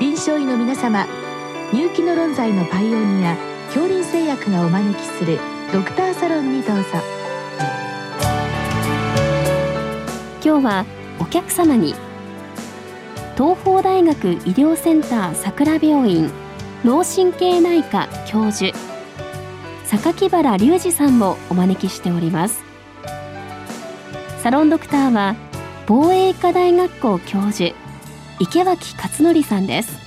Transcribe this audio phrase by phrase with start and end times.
[0.00, 1.06] 臨床医の皆様
[1.74, 5.38] 入気の論剤のパイオニア恐林製薬がお招きする
[5.74, 6.84] ドクターサロンにどうぞ。
[10.42, 10.86] 今日は
[11.20, 11.94] お客様に
[13.36, 16.30] 東邦大学医療センター桜病院
[16.82, 18.74] 脳神経内科教授
[19.84, 22.62] 榊原隆二さんもお招きしております。
[24.42, 25.36] サロンドクターは
[25.86, 27.74] 防衛医科大学校教授
[28.42, 29.98] 池脇勝則さんです。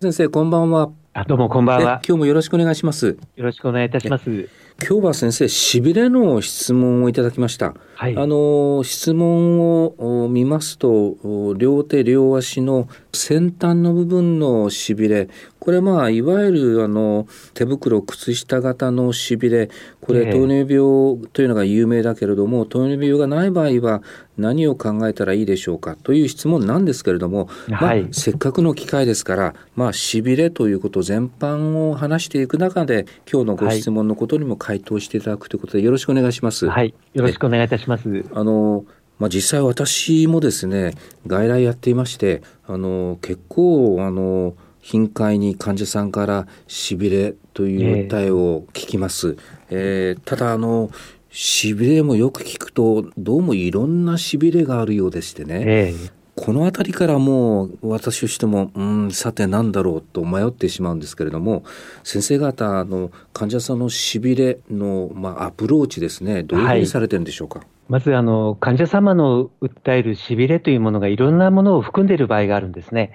[0.00, 0.90] 先生こんばんは。
[1.18, 2.02] あどうもこんばんは。
[2.06, 3.16] 今日もよろしくお願いします。
[3.36, 4.50] よろしくお願いいたします。
[4.86, 15.30] 今日は先生しびれの質問をいただきました、はい、あの質問を見ますと両手両足の先端の部分のしびれ
[15.66, 19.68] これまあいわゆるあの手袋靴下型のしびれ
[20.00, 24.00] これ糖尿病というのが有名だけれども、糖尿病がない場合は
[24.38, 25.96] 何を考えたらいいでしょうか？
[25.96, 36.68] という質問なんですけれども、まあ、せっかくの機会ですからまあしびれということ全般を話していく中で今日のご質問のことにも回答していただくということでよろしくお願いします。
[36.68, 38.24] はい、よろしくお願いいたします。
[38.32, 38.84] あの
[39.18, 40.92] まあ、実際私もですね
[41.26, 44.54] 外来やっていましてあの結構あの
[44.86, 49.36] 頻回に患者さんからしびれという訴えを聞きます。
[49.68, 50.92] えー、えー、ただあの
[51.28, 61.64] しびれもよく聞くとどうもいろんなしびれがあるようでしてね、えー、この辺りからもう私としてもうんさて何だろうと迷ってしまうんですけれども
[62.04, 73.12] 先生方の患者さんのしびれの、まあ、アプローチですねどういうふうにされてるんでしょうか、はい、まずあの患者様の訴えるしびれというものがいろんなものを含んでいる場合があるんですね。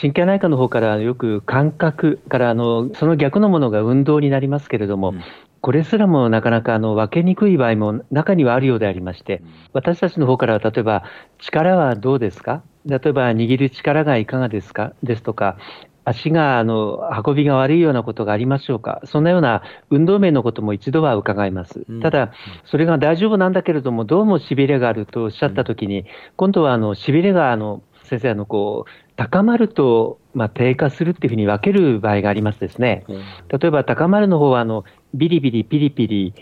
[0.00, 5.20] 神経内科の方からよく感覚からあのその逆のものが運動になりますけれども、うん、
[5.60, 9.42] これすらもなかなかあの分けにくい場合も中にはあるようでありまして、
[9.74, 11.04] 私たちの方から例えば、
[11.38, 12.62] 力はどうですか？
[12.86, 14.94] 例えば、握る力がいかがですか？
[15.02, 15.58] ですとか、
[16.06, 21.84] 足があの運びが悪いようなことがありましょうか、そんなような運動面のことも一度は伺います。
[22.00, 22.32] ただ、
[22.64, 26.06] それが大丈夫なんだけれども、どうもしびれがあるとおっしゃったときに、
[26.36, 33.04] 今度はあのしびれがあの先生あのこう、高まると、まあ、低下するっていうふうに分ける場合がありますですね。
[33.48, 36.34] 例えば高まるの方はあのビリビリ、ピリピリ、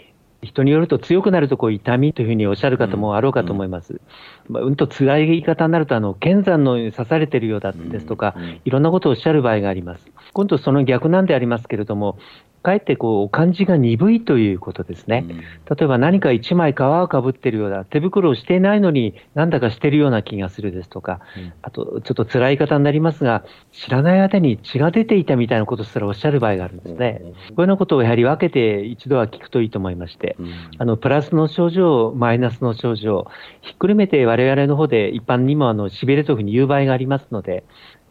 [0.44, 3.94] 人によると強くなるとこう痛みというふうにおっしゃる方もあろうかと思います。
[3.94, 4.00] うん、
[4.48, 8.34] まあ、うんと辛い言い方になると、あの、剣山のように刺されているようだですとか、
[8.64, 10.06] いろんなことをおっしゃる場合があります。
[10.32, 12.18] 今度その逆なんでありますけれども、
[12.64, 15.24] かえってこう感じが鈍いということですね。
[15.68, 21.20] 例えば何か一枚皮をかぶってるような、手袋をしていないのになんだかしてるような気がするですとか、
[21.62, 27.20] あとちょっと辛い方になりますが、知らない間に血が出ていたみたいなことすらおっしゃる場合があるんですね。
[27.22, 30.36] こういうようなことをやはり分けて一度は聞くといいと思いまして、
[30.78, 33.26] あのプラスの症状、マイナスの症状、
[33.60, 37.64] ひっくるめて我々の方で一般にもあのしびれというふうに言う場合がありますので、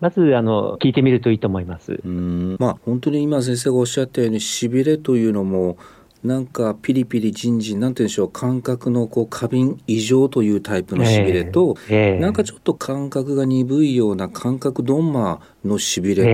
[0.04, 2.02] まずあの聞いてみるといいと思います。
[2.04, 2.58] うん。
[2.60, 5.78] まあ、本当に今先生がおっしゃったようにしびれというのも
[6.26, 16.30] なんかピリピリジンジンなんて言うんでしょう感覚のこう過敏異常というタイプのしびれと、えーえー、なんかちょっと感覚が鈍いような感覚ドンマのしびれと、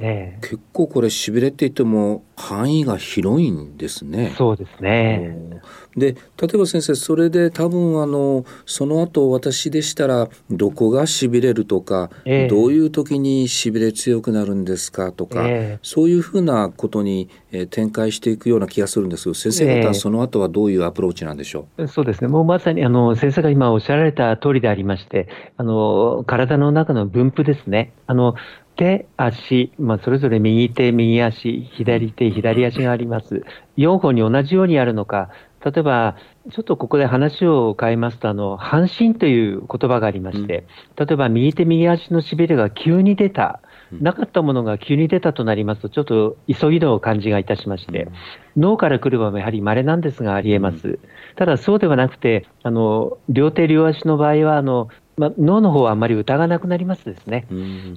[0.00, 4.34] えー、結構これしびれって言っても範囲が広いんですね。
[4.36, 5.60] そうですね。
[5.96, 22.28] で例えば先生それで多分あのその後私でしたらどこがしびれるとか、えー、どういう時にしびれ強くなるんですかとか、えー、そういうふうなことに、えー、展開していくような気がするんです先生方はその後はどういうアプローチなんでしょう、そうですね。
[22.28, 27.92] もうまさにあの先生が今おっしゃられた通りでありましてあの体の中の分布ですね。
[28.06, 28.34] あの
[28.76, 33.44] 手、足、まあ、それぞれ右手、右足、左手、左足があります。
[33.76, 35.30] 4本に同じようにあるのか、
[35.64, 36.16] 例えば、
[36.50, 40.66] ちょっとここで話を変えますと、あの、半身という言葉がありまして、
[40.96, 43.60] 例えば右手右足のしびれが急に出た、
[43.92, 48.08] なかったものが急に出たとなりますと、ちょっと急ぎの感じがいたしまして、
[48.56, 50.98] 脳から来る場合もやはり稀なんですがあり得ます。
[51.36, 57.46] ただそうではなくて、あの、両手両足の場合は、あの、まあ、脳の方はあまり疑わなくなりますですね。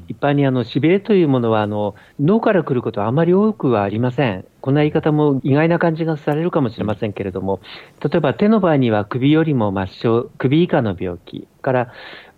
[0.07, 4.45] 一般にあの、しびれというものは、あの、脳から来ることはあまり多くはありません。
[4.61, 7.61] こんな言い方も意外な感じがされるかもしれませんけれども、
[8.03, 11.93] 例えば手の場合には首よりも末梢、首以下の病気から、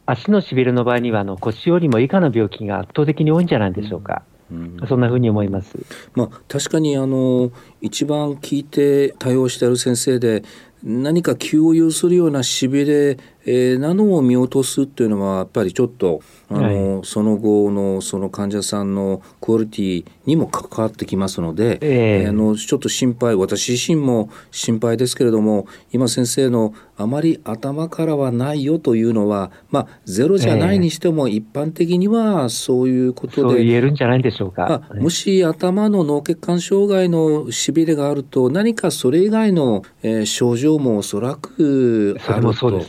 [0.06, 4.24] 足のしびれの場合にはあの腰よりも以下の病気が圧倒的に多いんじゃないでしょうか。
[4.52, 5.78] うん、そんなふうに思います。
[6.14, 7.52] まあ、確かにあの
[7.82, 10.44] 一番聞いて対応している先生で
[10.84, 34.82] 何か気を有するようなしびれえー、なのを見落とすっていうのはやっぱりちょっとあの、はい、その後のその患者さんのクオリティにも関わってきますので、えー、あのちょっと心配私自身も心配ですけれども今先生のあまり頭からはないよというのは、まあ、ゼロじゃないにしても、一般的にはそういうことで、言えるんじゃないでしょうか。
[34.96, 42.82] もし頭の脳血管障害のしびれがあると、何かそれ以外の、えー、症状もおそらくあると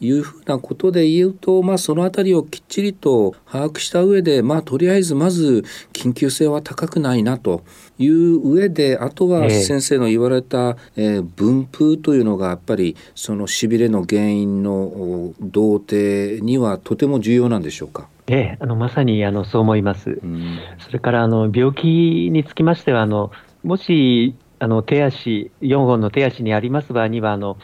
[0.00, 7.64] いうふうなことで言うと、まあ、そのあたりをきっちりと把握した上で、まあ、とりあえずまず緊急性は高くないなと
[7.98, 18.08] いう上で、あとは先生の言われた、えー、分布というのがやっぱりそののしびれの原因の同定にはとても重要なんでしょうか？
[18.28, 20.20] ええ、あのまさにあのそう思います。
[20.22, 23.32] うん、それからあの病気につきましてはあの
[23.64, 27.56] もしあの手足4本の手足にあります場合にはあの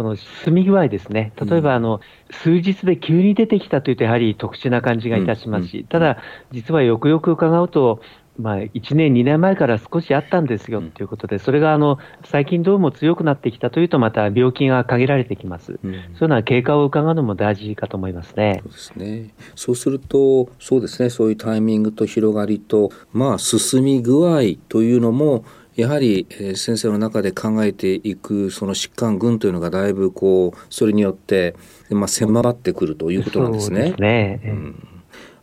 [0.00, 2.00] その進み具合ですね、例えばあの、うん、
[2.34, 5.68] 数日で急に出てきたというと、やはり特殊な感じがいたします。
[5.68, 6.16] し、うん、ただ、
[6.52, 8.00] 実はよくよく伺うと、
[8.38, 18.62] まあ、1年、2年前から少しあったんですよということで、それがあの最近どうも強くなってきたというと、また病気が限られてきます、うん、そういうような経過を伺うのも大事かと思いますね。
[18.62, 19.34] そうですね。
[19.54, 25.44] そうすると、そうですね、そういうタイミングと広がりと、まあ、進み具合というのも、
[25.80, 31.54] やはり、えー、先生の中で考えていくその疾患群というのがだいぶこうそれによって、
[31.88, 33.90] まあ、迫ってくるということなんですね。
[33.90, 34.86] ですね、うん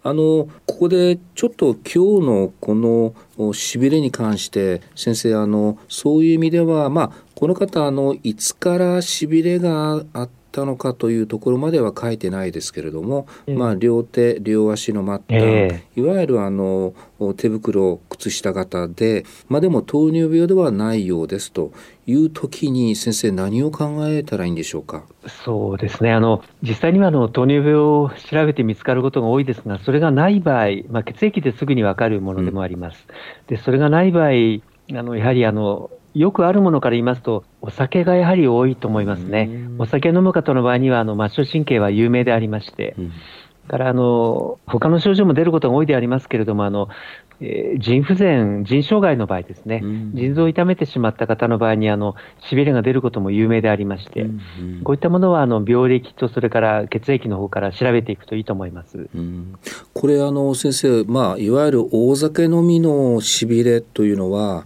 [0.03, 16.93] あのここでちょっと今日のこのしびれに関して先生あのそういう意味ではまあこの方あのいつからしびれがあったのかというところまでは書いてないですけれども、えー、まあ、両手両足の末端、えー、いわゆるあの
[17.37, 21.71] 手袋靴下型で、まあ、でも糖尿病ではないようですと
[22.05, 25.03] いう時に先生何を考えたらいいんでしょうか？
[25.45, 26.11] そうですね。
[26.11, 33.05] あの実際にはあの糖尿病を調べて見つかることが多いですがそれがない場合、まあ、血液ですぐに分かるものでもあります。
[33.07, 39.49] うん、でそれがない場合あのやはりあのよくあるものから言いますと、お酒がやはり多いと思いますね。
[39.77, 43.11] お酒飲む方の場合には、あの末梢神経は有名でありまして、うん、
[43.67, 46.89] からあの他の症状も出ることが多いでありますけれども、あの
[47.39, 52.15] えー、腎不全、腎障害の場合ですね、うん、腎臓を痛めてしまった方の場合にあの、
[52.49, 59.53] しびれが出ることも有名でありまして、うんうん、こういったものはあの病歴と、それから血液の方から調べていくといいと思います、うん、
[59.93, 64.65] これあの、先生、まあ、いわゆる大酒飲みのしびれというのは、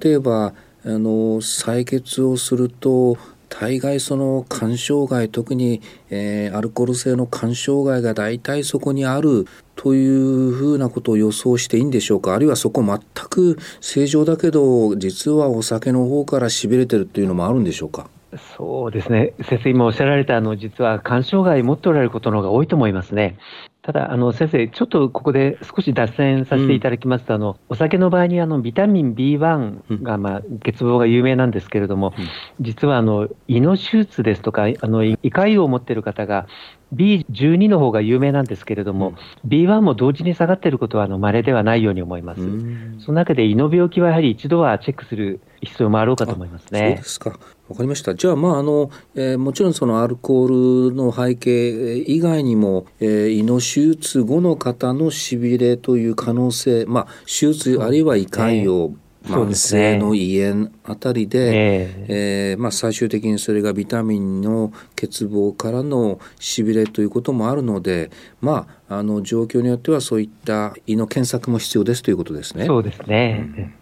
[0.00, 0.54] 例えば、
[0.84, 3.16] あの採血をすると
[3.48, 9.46] 大概その肝障害特に、えー、アルコール性の肝障害が大体そこにある
[9.76, 12.34] というふうなことを予想していいんでしょうか。
[12.34, 12.98] あるいはそこ全
[13.28, 18.08] く正常だけど実はお酒の方からしびれてるっていうのもあるんでしょうか。
[18.56, 19.34] そうですね。
[19.48, 23.36] 先生今おっしゃられたあの実は肝障害持っておられることの方が多いと思いますね。
[23.84, 32.28] ただ、あの先生、ちょっとここで少し脱線させていただきますと、うん、あのお酒の場合にあのビタミン B1 が、まあ、欠乏が有名なんですけれども、うん、
[32.64, 36.46] 実はあの胃の手術ですとか、あの胃潰瘍を持っている方が、
[36.94, 39.14] B12 の方が有名なんですけれども、
[39.44, 42.40] うん、B1 も同時に下がっていることはまれではないように思います。
[43.00, 46.80] その中で胃の病気はやはり一度はチェックする必要もあろうかと思いますね。
[46.80, 47.38] そうですか。
[47.68, 48.14] わかりました。
[48.14, 58.94] じゃあ、まあ、あの、えー、もちろんそのアルコールの背景以外にも、えー、胃の手術後の方のしびれという可能性、まあ、手術あるいは胃潰瘍、
[59.24, 62.56] 慢性の胃炎あたりで、ええ。
[62.58, 68.10] ー、まあ、最終的にそれがビタミンの欠乏からのしびれということもあるので、
[68.42, 72.66] まあ、あの状況によってはそういった胃の検索も必要ですということですね。
[72.66, 73.74] そうですね、うん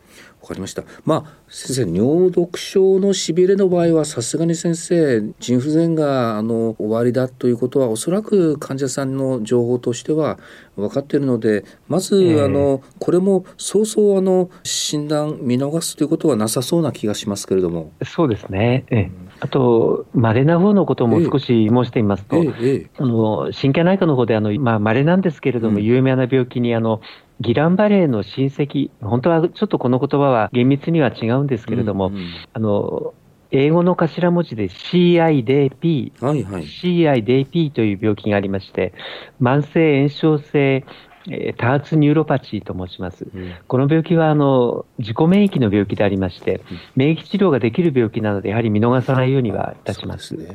[0.43, 0.83] わかりました。
[1.05, 10.39] まあ先生尿毒症のしびれの場合はさすがに先生腎不全があの終わりだということはおそらく患者さんの情報としては
[10.75, 17.93] 分かっているのでまず、えー、あのこれもそうそうあの診断見逃すということはなさそうな気がしますけれども。
[18.05, 18.85] そうですね。
[18.91, 27.01] えーあと、稀な方のことも少し申してみますと、ええあの神経内科の方であの、まあ、稀なんですけれども、有名な病気にあの
[27.43, 33.15] ギランバレーの親戚、本当はちょっとこの言葉は厳密には違うんですけれども、うんうん、あの
[33.51, 38.95] 英語の頭文字で CIDP、はいはい、CIDP という病気がありまして、
[39.41, 40.85] 慢性炎症性
[41.31, 43.27] え多発ニューロパチーと申します。
[43.33, 46.63] うん、この病気はあの自己免疫の病気でありまして、
[46.97, 50.35] 免疫治療ができる病気なので、やはり見逃さないようにはいたします。
[50.35, 50.53] わ、ね、か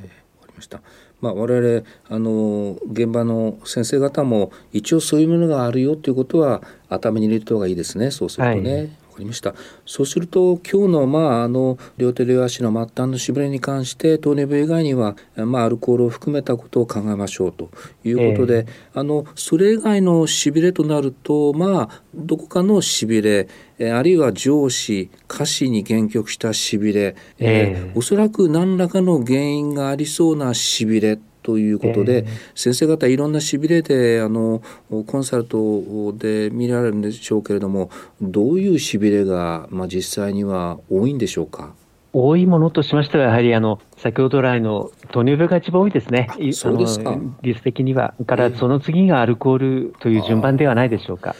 [0.47, 0.81] りました。
[1.19, 8.73] まあ、我々あの現場の先生方も一応そういうものがあるよということは頭に入れた方がいいですねそうするとね。
[8.73, 9.53] はいわかりました。
[9.85, 17.69] そうすると今日の,、まあ、あの両手両足の末端のしびれに関して糖尿病以外には、まあ、アルコールを含めたことを考えましょうと。
[18.03, 23.47] いうことで、えー、あのそれ以外のしびれとなるとまあどこかのしびれ
[23.79, 37.89] あるいは上司下肢に限局したしびれ、えー、おそらく何らかの原因がありそうなしびれということで、えー、先生方いろんなしびれであのコンサルトで見られるんでしょうけれども
[38.21, 41.73] どういうしびれが、まあ、実際には多いんでしょうか？
[42.11, 48.13] 多いものとしましては、やはりあの先ほど来の糖尿病が一番多いですね、そうですか率的には。
[48.25, 51.35] からその次がアルコールという順番ではないでしょうか。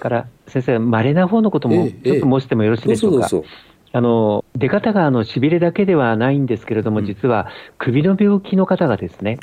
[0.00, 3.28] から先生、まれな方のこともちょっと申してもよろしいでしょうか？
[3.92, 9.38] あの出方があのしびれだけではないんですけれども、実は首の病気の方がですね、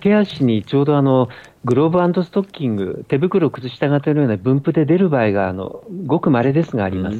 [0.00, 1.28] 手足にちょうどあの
[1.64, 7.18] グローブストッキング、手袋、靴下型のような分布で出る場合があのごく稀ですがあります。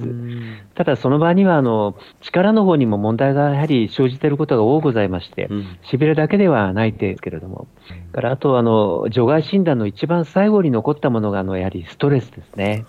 [0.75, 5.49] ただ、その場合にはあの力の方にも問題がやはり生じていることが多ございまして、
[5.83, 7.69] しびれだけではないですけれども、
[8.13, 12.85] からあとあの除外診断の一番最後に残ったものがあのやはりストレスですね。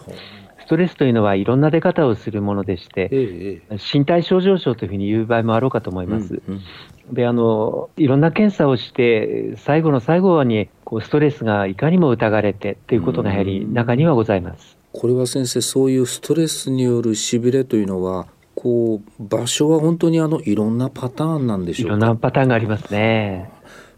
[0.68, 6.42] ストレスというのはいろんな出方をするものでして、ええ、身体症状症というふうに言う場合もあろうかと思います。
[6.46, 6.62] うん
[7.08, 14.78] うん、であのいろんな検査をして、最後の最後にこうストレスがいかにも疑われてということがやはり中にはございます。
[14.92, 21.96] これは先生、そういうストレスによるしびれというのは、こう場所は本当にあのいろんなパターンなんでしょうか？
[21.96, 23.52] いろんなパターンがありますね。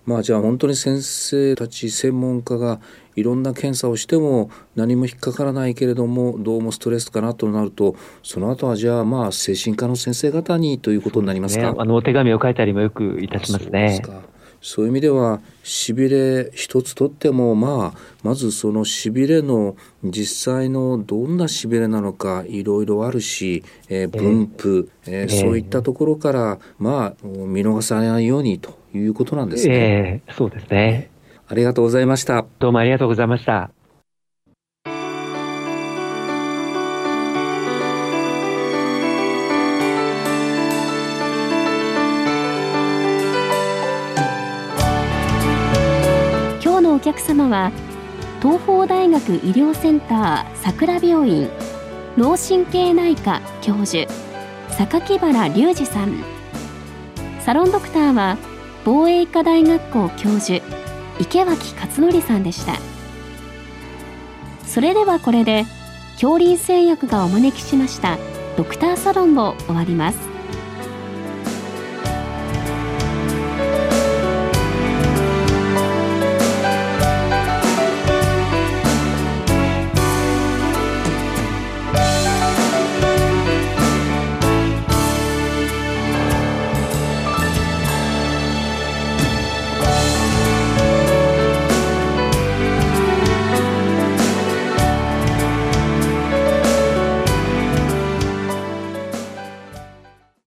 [0.10, 2.82] まあじゃあ本当に先生たち専門家が
[3.16, 11.74] いろんな検査をしても何も引っかからないけれどもどうもストレスかなとなるとその後はじゃあまあ精神科の先生方にということになりますか？
[11.74, 14.02] ね、あのお手紙を書いたりもよくいたしますね。
[14.62, 30.24] そういう意味ではしびれ一つとってもまあまずそのしびれの実際のどんなしびれなのかいろいろあるし、えー、分布、えー、えー、そういったところからまあ見逃さないようにということなんですね。
[30.26, 31.10] えー、そうですね。
[31.48, 32.46] ありがとうございました。
[32.60, 33.72] どうもありがとうございました。
[46.62, 47.72] 今日のお客様は
[48.42, 51.50] 東邦大学医療センター桜病院
[52.16, 54.12] 脳神経内科教授
[54.78, 56.24] 榊原隆二さん
[57.42, 58.38] サロンドクターは
[58.92, 60.66] 防衛医科大学校教授
[61.20, 62.74] 池脇勝則さんでした。
[64.66, 65.66] それではこれで
[66.14, 68.18] 恐林製薬がお招きしました
[68.58, 70.29] ドクターサロンを終わります。